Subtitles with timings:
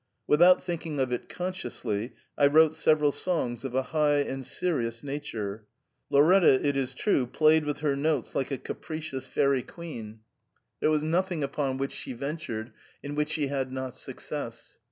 [0.25, 5.67] Without thinking of it consciously, I wrote several songs of a high and serious nature.
[6.09, 10.21] Lauretta, it is true, played with her notes like a capricious fairy queen.
[10.79, 10.89] THE PERM AT A.
[10.89, 14.79] 47 There was nothing upon which she ventured in which she had not success.